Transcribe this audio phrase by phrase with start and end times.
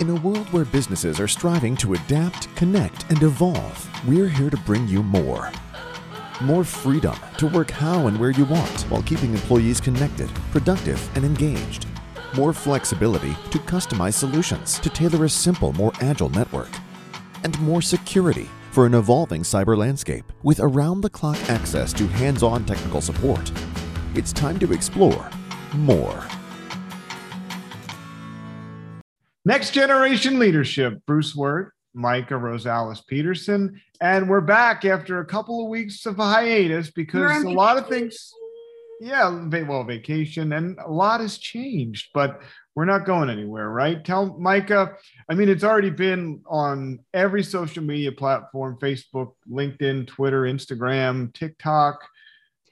[0.00, 4.56] In a world where businesses are striving to adapt, connect, and evolve, we're here to
[4.58, 5.50] bring you more.
[6.40, 11.24] More freedom to work how and where you want while keeping employees connected, productive, and
[11.24, 11.88] engaged.
[12.36, 16.70] More flexibility to customize solutions to tailor a simple, more agile network.
[17.42, 22.44] And more security for an evolving cyber landscape with around the clock access to hands
[22.44, 23.50] on technical support.
[24.14, 25.28] It's time to explore
[25.74, 26.24] more.
[29.48, 33.80] Next generation leadership, Bruce Wirt, Mayka Rosales Peterson.
[33.98, 37.88] And we're back after a couple of weeks of a hiatus because a lot of
[37.88, 38.30] things,
[39.00, 39.30] yeah,
[39.66, 42.42] well, vacation and a lot has changed, but
[42.74, 44.04] we're not going anywhere, right?
[44.04, 44.96] Tell Mayka,
[45.30, 52.06] I mean, it's already been on every social media platform Facebook, LinkedIn, Twitter, Instagram, TikTok,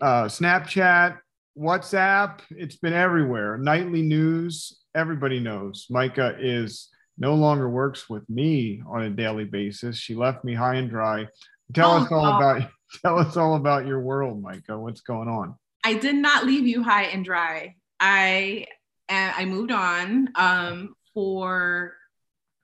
[0.03, 1.21] uh, Snapchat,
[1.59, 2.41] WhatsApp.
[2.51, 3.57] It's been everywhere.
[3.57, 9.97] Nightly news everybody knows Mayka is no longer works with me on a daily basis.
[9.97, 11.29] She left me high and dry.
[11.73, 12.39] Tell oh, us all God.
[12.39, 12.71] about
[13.03, 14.79] tell us all about your world, Mayka.
[14.79, 15.55] What's going on?
[15.85, 17.77] I did not leave you high and dry.
[18.01, 18.67] I
[19.09, 21.95] I moved on um, for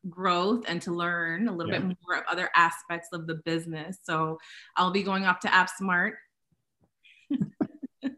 [0.09, 1.79] growth and to learn a little yeah.
[1.79, 3.99] bit more of other aspects of the business.
[4.03, 4.39] So
[4.77, 6.15] I'll be going off to AppSmart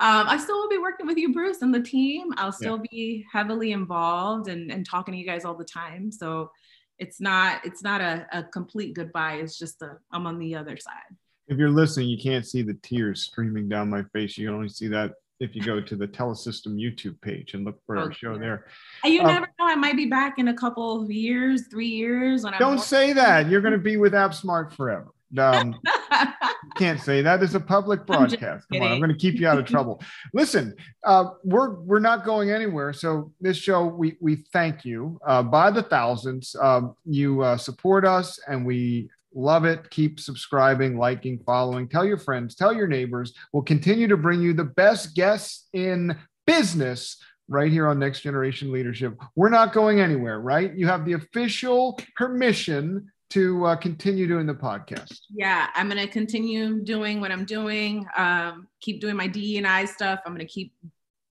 [0.00, 2.32] um, I still will be working with you, Bruce, and the team.
[2.38, 2.88] I'll still yeah.
[2.90, 6.10] be heavily involved and, and talking to you guys all the time.
[6.10, 6.50] So
[6.98, 9.34] it's not it's not a, a complete goodbye.
[9.34, 11.16] It's just a I'm on the other side.
[11.48, 14.38] If you're listening, you can't see the tears streaming down my face.
[14.38, 17.78] You can only see that if you go to the Telesystem YouTube page and look
[17.84, 18.66] for oh, our show there.
[19.04, 19.66] You um, never know.
[19.66, 22.44] I might be back in a couple of years, three years.
[22.44, 23.50] When don't I'm say that.
[23.50, 25.08] You're going to be with AppSmart forever.
[25.36, 25.74] Um,
[26.80, 27.42] can't say that.
[27.54, 28.66] A public broadcast.
[28.72, 30.00] Come on, I'm going to keep you out of trouble.
[30.32, 32.92] Listen, uh, we're we're not going anywhere.
[32.92, 36.56] So this show, we we thank you uh, by the thousands.
[36.60, 39.90] Um, you uh, support us, and we love it.
[39.90, 41.86] Keep subscribing, liking, following.
[41.88, 42.54] Tell your friends.
[42.54, 43.34] Tell your neighbors.
[43.52, 47.16] We'll continue to bring you the best guests in business
[47.48, 49.18] right here on Next Generation Leadership.
[49.34, 50.72] We're not going anywhere, right?
[50.74, 55.18] You have the official permission to uh, continue doing the podcast?
[55.32, 58.06] Yeah, I'm going to continue doing what I'm doing.
[58.16, 60.20] Um, keep doing my DE and I stuff.
[60.26, 60.74] I'm going to keep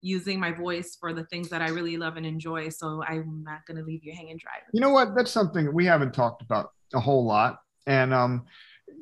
[0.01, 2.69] using my voice for the things that I really love and enjoy.
[2.69, 4.53] So I'm not going to leave you hanging dry.
[4.73, 5.15] You know what?
[5.17, 7.61] That's something we haven't talked about a whole lot.
[7.87, 8.45] And um,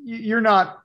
[0.05, 0.81] you're not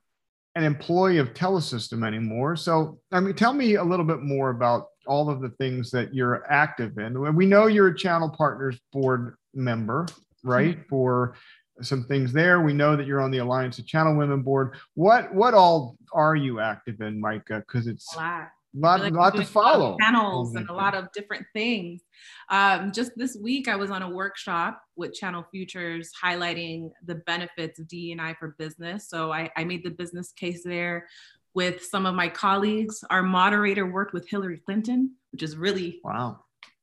[0.55, 2.55] an employee of Telesystem anymore.
[2.55, 6.15] So, I mean, tell me a little bit more about all of the things that
[6.15, 7.35] you're active in.
[7.35, 10.07] We know you're a channel partners board member,
[10.43, 10.77] right?
[10.77, 10.89] Mm-hmm.
[10.89, 11.35] For
[11.81, 12.61] some things there.
[12.61, 14.75] We know that you're on the Alliance of Channel Women board.
[14.95, 17.59] What what all are you active in, Mayka?
[17.59, 19.97] Because it's a lot, lot, like lot to follow.
[19.99, 22.01] Channels and a lot of different things.
[22.49, 27.79] Um, just this week, I was on a workshop with Channel Futures highlighting the benefits
[27.79, 29.09] of DE&I for business.
[29.09, 31.07] So I, I made the business case there
[31.53, 33.03] with some of my colleagues.
[33.09, 36.39] Our moderator worked with Hillary Clinton, which is really wow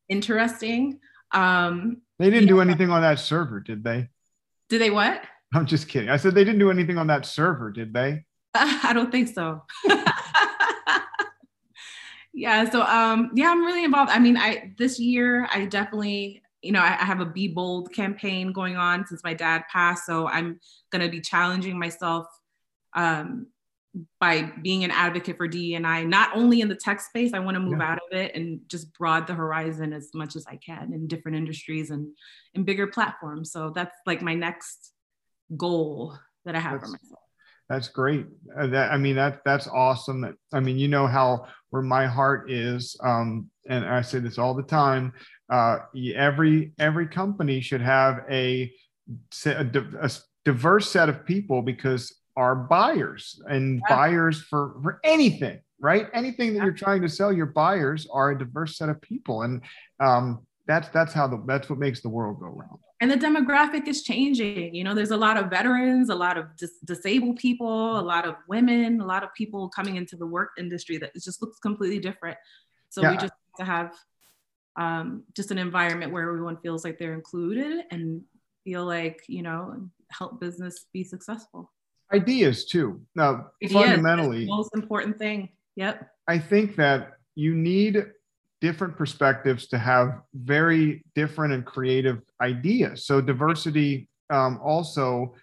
[0.09, 1.01] interesting.
[1.33, 4.09] Um, they didn't do anything on that server, did they?
[4.75, 5.23] Did they what?
[5.55, 6.11] I'm just kidding.
[6.11, 8.25] I said they didn't do anything on that server, did they?
[8.55, 9.63] I don't think so.
[12.35, 12.69] yeah.
[12.69, 14.11] So um, yeah, I'm really involved.
[14.11, 17.93] I mean, I this year I definitely, you know, I, I have a Be Bold
[17.93, 20.07] campaign going on since my dad passed.
[20.07, 20.59] So I'm
[20.91, 22.27] gonna be challenging myself
[22.95, 23.47] um,
[24.19, 27.61] by being an advocate for DE&I, not only in the tech space, I want to
[27.61, 27.93] move yeah.
[27.93, 31.37] out of it and just broad the horizon as much as I can in different
[31.37, 32.09] industries and
[32.55, 33.53] in bigger platforms.
[33.53, 34.93] So that's like my next
[35.57, 37.21] goal that I have that's, for myself.
[37.69, 38.27] That's great.
[38.59, 40.37] Uh, that, I mean, that that's awesome.
[40.53, 44.55] I mean, you know how where my heart is, um, and I say this all
[44.55, 45.13] the time.
[45.51, 45.79] Uh,
[46.15, 48.73] every every company should have a,
[49.47, 49.67] a,
[50.03, 50.11] a
[50.45, 53.97] diverse set of people because are buyers and yeah.
[53.97, 56.09] buyers for, for anything, right?
[56.13, 59.43] Anything that you're trying to sell, your buyers are a diverse set of people.
[59.43, 59.63] And
[60.01, 62.79] um, that's that's how the that's what makes the world go round.
[63.01, 64.75] And the demographic is changing.
[64.75, 68.27] You know, there's a lot of veterans, a lot of dis- disabled people, a lot
[68.27, 71.99] of women, a lot of people coming into the work industry that just looks completely
[71.99, 72.39] different.
[72.89, 73.11] So yeah.
[73.11, 73.95] we just have to have
[74.77, 78.23] um, just an environment where everyone feels like they're included and
[78.65, 81.71] feel like you know help business be successful
[82.13, 83.01] ideas too.
[83.15, 85.51] Now, ideas, fundamentally, most important thing.
[85.77, 86.09] Yep.
[86.29, 88.07] I think that you need
[88.61, 93.07] different perspectives to have very different and creative ideas.
[93.07, 95.35] So diversity um, also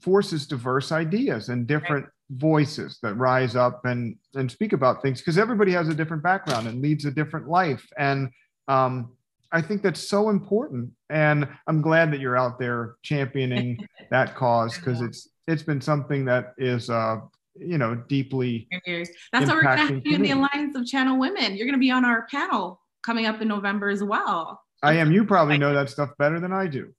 [0.00, 2.12] forces diverse ideas and different right.
[2.30, 6.68] voices that rise up and and speak about things because everybody has a different background
[6.68, 8.30] and leads a different life and
[8.68, 9.10] um,
[9.52, 13.78] I think that's so important, and I'm glad that you're out there championing
[14.10, 17.20] that cause because it's it's been something that is uh,
[17.58, 18.68] you know deeply.
[18.86, 21.56] That's what we're gonna have you in the Alliance of Channel Women.
[21.56, 24.62] You're gonna be on our panel coming up in November as well.
[24.82, 25.12] I am.
[25.12, 26.92] You probably know that stuff better than I do.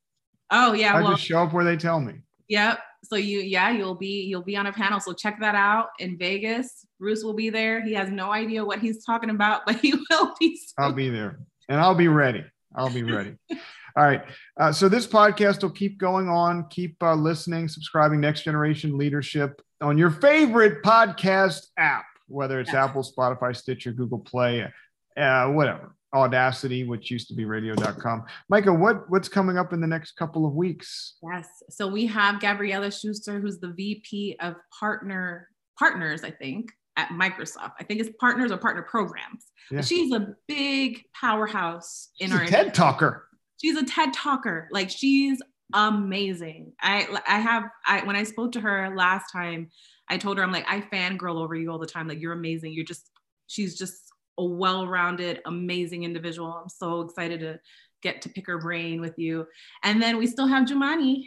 [0.51, 0.95] Oh yeah.
[0.95, 2.13] I well, just show up where they tell me.
[2.47, 2.79] Yep.
[3.03, 4.99] So you yeah, you'll be you'll be on a panel.
[4.99, 6.85] So check that out in Vegas.
[6.99, 7.81] Bruce will be there.
[7.83, 10.57] He has no idea what he's talking about, but he will be.
[10.57, 10.73] Soon.
[10.77, 11.39] I'll be there.
[11.69, 12.43] And I'll be ready.
[12.75, 13.35] I'll be ready.
[13.97, 14.21] All right.
[14.59, 16.67] Uh, so this podcast will keep going on.
[16.69, 18.21] Keep uh, listening, subscribing.
[18.21, 24.71] Next Generation Leadership on your favorite podcast app, whether it's Apple, Spotify, Stitcher, Google Play,
[25.17, 25.95] uh, whatever.
[26.13, 28.23] Audacy, which used to be radio.com.
[28.51, 31.15] Mayka, what, what's coming up in the next couple of weeks?
[31.21, 31.47] Yes.
[31.69, 37.73] So we have Gavriella Schuster, who's the VP of partner partners, I think, at Microsoft.
[37.79, 39.47] I think it's partners or partner programs.
[39.69, 39.81] Yeah.
[39.81, 43.26] She's a big powerhouse in she's our TED talker.
[43.61, 44.67] She's a TED talker.
[44.71, 45.41] Like she's
[45.73, 46.73] amazing.
[46.81, 49.69] I I have I when I spoke to her last time,
[50.09, 52.07] I told her I'm like I fangirl over you all the time.
[52.07, 52.73] Like you're amazing.
[52.73, 53.09] You're just
[53.47, 56.51] she's just a well-rounded, amazing individual.
[56.51, 57.59] I'm so excited to
[58.03, 59.47] get to pick her brain with you.
[59.83, 61.23] And then we still have Jumaane,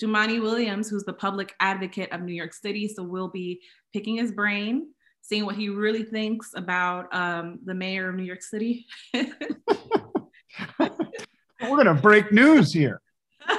[0.00, 2.88] Jumaane Williams, who's the public advocate of New York City.
[2.88, 3.60] So we'll be
[3.92, 4.88] picking his brain,
[5.22, 8.86] seeing what he really thinks about um, the mayor of New York City.
[11.70, 13.00] We're gonna break news here.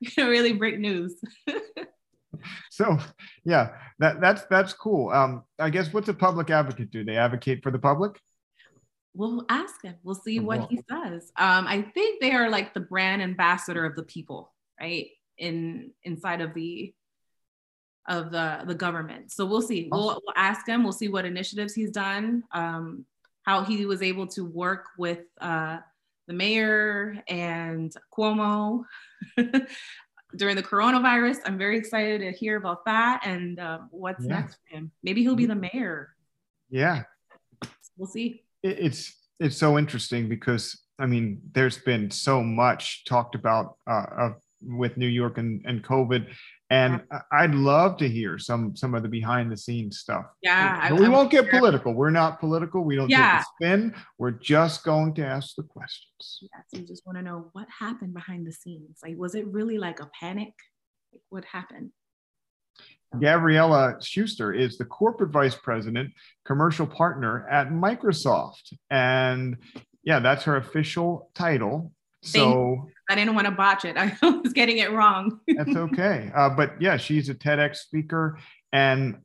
[0.00, 1.14] You can really break news.
[2.70, 2.98] so
[3.44, 3.70] yeah,
[4.00, 5.08] that that's that's cool.
[5.10, 7.04] Um, I guess what's a public advocate do?
[7.04, 8.20] They advocate for the public?
[9.14, 9.94] we'll ask him.
[10.02, 11.32] We'll see what he says.
[11.36, 15.08] Um, I think they are like the brand ambassador of the people, right?
[15.38, 16.92] In inside of the
[18.06, 19.32] of the the government.
[19.32, 19.88] So we'll see.
[19.90, 20.82] We'll, we'll ask him.
[20.82, 22.42] We'll see what initiatives he's done.
[22.52, 23.06] Um,
[23.44, 25.78] how he was able to work with uh,
[26.26, 28.84] the mayor and Cuomo
[30.36, 31.38] during the coronavirus.
[31.44, 34.40] I'm very excited to hear about that and uh, what's yeah.
[34.40, 34.90] next for him.
[35.02, 36.14] Maybe he'll be the mayor.
[36.70, 37.02] Yeah.
[37.96, 43.76] We'll see it's it's so interesting because I mean, there's been so much talked about
[43.86, 44.34] uh, of,
[44.66, 46.26] with New York and, and COVID,
[46.70, 47.02] and
[47.32, 50.26] I'd love to hear some some of the behind the scenes stuff.
[50.42, 51.42] Yeah, but we I'm won't sure.
[51.42, 51.94] get political.
[51.94, 52.82] We're not political.
[52.82, 53.38] We don't yeah.
[53.38, 53.94] take a spin.
[54.18, 56.40] We're just going to ask the questions.
[56.42, 58.98] Yeah, so you just want to know what happened behind the scenes.
[59.02, 60.54] Like, was it really like a panic?
[61.12, 61.90] Like, what happened?
[63.16, 66.12] Gavriella Schuster is the corporate vice president,
[66.44, 68.72] commercial partner at Microsoft.
[68.90, 69.56] And
[70.02, 71.92] yeah, that's her official title.
[72.24, 73.96] So I didn't want to botch it.
[73.98, 75.40] I was getting it wrong.
[75.46, 76.30] that's okay.
[76.34, 78.38] Uh, but yeah, she's a TEDx speaker
[78.72, 79.18] and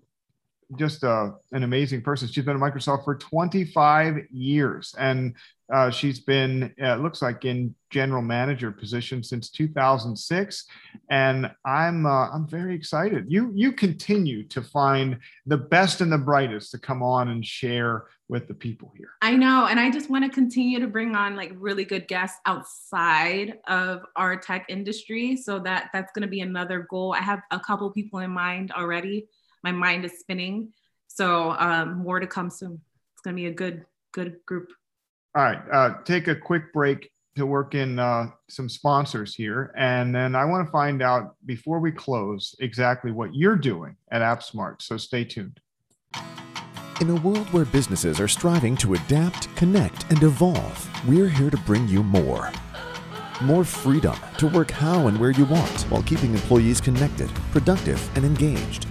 [0.78, 2.28] just uh, an amazing person.
[2.28, 4.94] She's been at Microsoft for 25 years.
[4.98, 5.36] And
[5.72, 10.66] uh, she's been, uh, looks like, in general manager position since 2006,
[11.10, 13.26] and I'm uh, I'm very excited.
[13.28, 18.06] You you continue to find the best and the brightest to come on and share
[18.30, 19.10] with the people here.
[19.22, 22.40] I know, and I just want to continue to bring on like really good guests
[22.46, 25.36] outside of our tech industry.
[25.36, 27.14] So that that's going to be another goal.
[27.14, 29.28] I have a couple people in mind already.
[29.64, 30.74] My mind is spinning.
[31.08, 32.82] So um, more to come soon.
[33.14, 34.72] It's going to be a good good group.
[35.40, 39.74] All right, uh, take a quick break to work in uh, some sponsors here.
[39.78, 44.22] And then I want to find out before we close exactly what you're doing at
[44.22, 44.82] AppSmart.
[44.82, 45.62] So stay tuned.
[47.00, 51.58] In a world where businesses are striving to adapt, connect, and evolve, we're here to
[51.60, 52.52] bring you more.
[53.42, 58.26] More freedom to work how and where you want while keeping employees connected, productive, and
[58.26, 58.88] engaged.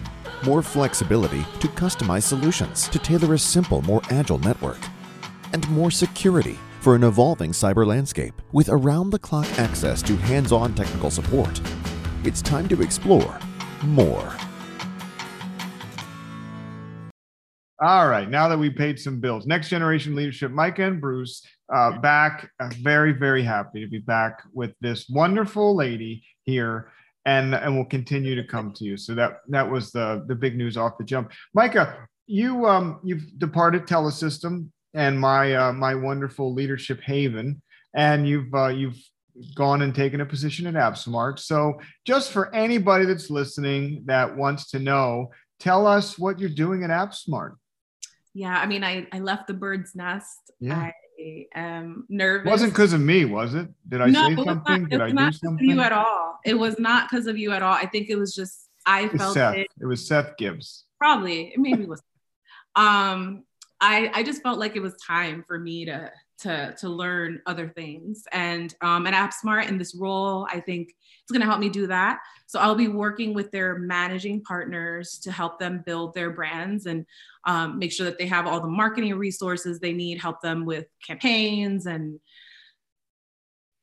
[0.47, 4.81] More flexibility to customize solutions to tailor a simple, more agile network
[5.53, 10.53] and more security for an evolving cyber landscape with around the clock access to hands
[10.53, 11.61] on technical support.
[12.25, 13.39] It's time to explore
[13.85, 14.33] more.
[17.81, 21.99] All right, now that we paid some bills, next generation leadership, Mike and Bruce, uh,
[22.01, 22.51] back.
[22.59, 26.91] Uh, very, very happy to be back with this wonderful lady here,
[27.25, 28.97] and and we'll continue to come to you.
[28.97, 31.31] So that that was the the big news off the jump.
[31.57, 37.63] Mayka, you um you've departed Telesystem and my uh, my wonderful leadership haven,
[37.95, 38.99] and you've uh, you've
[39.55, 41.39] gone and taken a position at AppSmart.
[41.39, 45.31] So, just for anybody that's listening that wants to know,
[45.61, 47.55] tell us what you're doing at AppSmart.
[48.35, 50.39] Yeah, I mean, I I left the bird's nest.
[50.61, 50.79] Yeah.
[50.79, 52.47] I am nervous.
[52.47, 53.69] It wasn't because of me, was it?
[53.89, 54.83] Did I no, say something?
[54.83, 55.69] Not, Did I do something?
[55.69, 56.39] You at all?
[56.45, 57.75] It was not because of you at all.
[57.75, 59.57] I think it was just I felt Seth.
[59.57, 59.69] it.
[59.81, 60.85] It was Seth Gibbs.
[60.99, 62.03] Probably, it maybe was.
[62.77, 63.45] Um,
[63.81, 67.69] I I just felt like it was time for me to to to learn other
[67.69, 68.25] things.
[68.33, 70.89] And um, at AppSmart in this role, I think
[71.23, 72.21] it's going to help me do that.
[72.47, 77.05] So I'll be working with their managing partners to help them build their brands and
[77.45, 80.87] um, make sure that they have all the marketing resources they need, help them with
[81.07, 82.21] campaigns and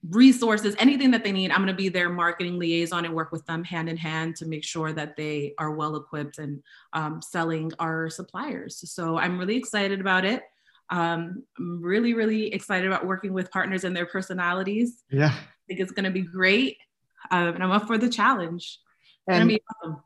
[0.09, 1.51] resources, anything that they need.
[1.51, 4.45] I'm going to be their marketing liaison and work with them hand in hand to
[4.45, 6.61] make sure that they are well equipped and
[6.93, 8.83] um, selling our suppliers.
[8.91, 10.43] So I'm really excited about it.
[10.89, 15.03] Um, I'm really, really excited about working with partners and their personalities.
[15.09, 15.33] Yeah.
[15.33, 16.77] I think it's going to be great.
[17.31, 18.79] Uh, and I'm up for the challenge.
[19.27, 20.03] And awesome.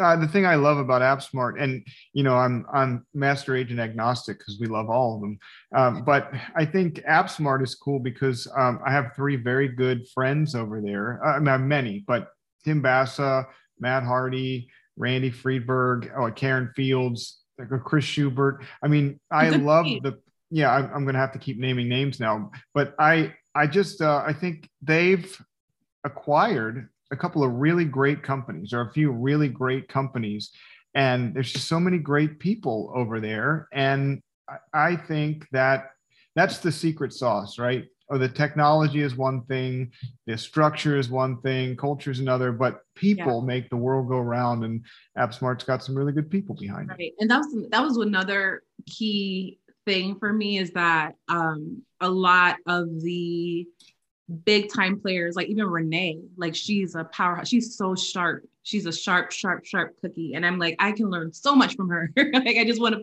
[0.00, 4.38] Uh, the thing I love about AppSmart, and you know, I'm I'm master agent agnostic
[4.38, 5.38] because we love all of them.
[5.74, 10.54] Um, but I think AppSmart is cool because um, I have three very good friends
[10.54, 11.20] over there.
[11.24, 12.28] Uh, I mean, many, but
[12.64, 13.46] Tim Bassa,
[13.78, 17.40] Matt Hardy, Randy Friedberg, oh, Karen Fields,
[17.84, 18.64] Chris Schubert.
[18.82, 20.18] I mean, I love the.
[20.52, 24.00] Yeah, I'm, I'm going to have to keep naming names now, but I I just
[24.00, 25.40] uh, I think they've
[26.04, 30.50] acquired a couple of really great companies or a few really great companies
[30.94, 34.22] and there's just so many great people over there and
[34.72, 35.90] i think that
[36.34, 39.90] that's the secret sauce right or oh, the technology is one thing
[40.26, 43.46] the structure is one thing culture is another but people yeah.
[43.46, 44.84] make the world go round and
[45.16, 47.00] appsmart's got some really good people behind right.
[47.00, 52.08] it and that was that was another key thing for me is that um, a
[52.08, 53.66] lot of the
[54.30, 57.48] big time players, like even Renee, like she's a powerhouse.
[57.48, 58.44] She's so sharp.
[58.62, 60.34] She's a sharp, sharp, sharp cookie.
[60.34, 62.10] And I'm like, I can learn so much from her.
[62.16, 63.02] like I just want to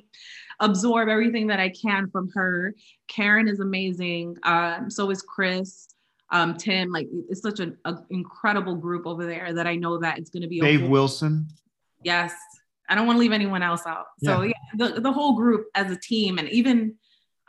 [0.59, 2.73] absorb everything that I can from her.
[3.07, 4.37] Karen is amazing.
[4.43, 5.87] Um, so is Chris.
[6.29, 7.77] Um, Tim, like it's such an
[8.09, 10.59] incredible group over there that I know that it's going to be.
[10.59, 11.47] Dave Wilson.
[12.03, 12.33] Yes,
[12.89, 14.07] I don't want to leave anyone else out.
[14.23, 16.95] So yeah, yeah the, the whole group as a team, and even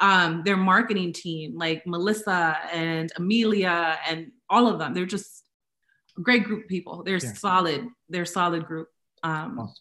[0.01, 4.95] um, their marketing team, like Melissa and Amelia and all of them.
[4.95, 5.45] They're just
[6.17, 7.03] a great group of people.
[7.03, 7.33] They're yeah.
[7.33, 7.87] solid.
[8.09, 8.89] They're solid group.
[9.23, 9.75] Um, awesome.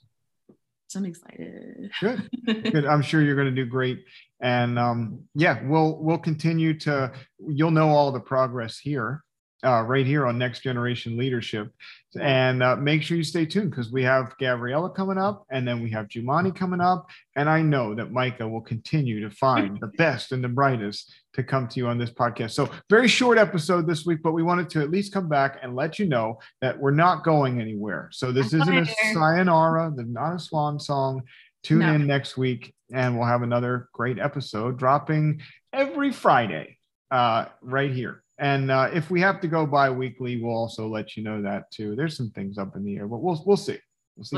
[0.88, 1.92] So I'm excited.
[2.00, 2.30] Good.
[2.46, 2.86] Good.
[2.86, 4.06] I'm sure you're going to do great.
[4.40, 7.12] And um, yeah, we'll we'll continue to.
[7.46, 9.24] You'll know all the progress here
[9.64, 11.72] uh, right here on Next Generation Leadership.
[12.20, 15.84] And uh, make sure you stay tuned because we have Gavriella coming up and then
[15.84, 17.08] we have Jumaane coming up.
[17.36, 21.44] And I know that Mayka will continue to find the best and the brightest to
[21.44, 22.52] come to you on this podcast.
[22.52, 25.76] So, very short episode this week, but we wanted to at least come back and
[25.76, 28.10] let you know that we're not going anywhere.
[28.12, 31.24] So, this isn't a sayonara, there's not a swan song.
[31.64, 31.94] Tune no.
[31.94, 35.42] in next week and we'll have another great episode dropping
[35.74, 36.78] every Friday
[37.12, 41.24] uh, right here and uh, if we have to go bi-weekly, we'll also let you
[41.24, 41.96] know that too.
[41.96, 43.80] There's some things up in the air, but we'll we'll see.
[44.16, 44.38] We'll see.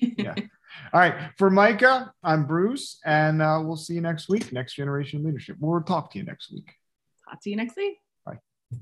[0.00, 0.34] yeah.
[0.92, 1.14] All right.
[1.38, 4.52] For Mayka, I'm Bruce, and uh, we'll see you next week.
[4.52, 5.56] Next Generation Leadership.
[5.60, 6.70] We'll talk to you next week.
[7.28, 8.03] Talk to you next week.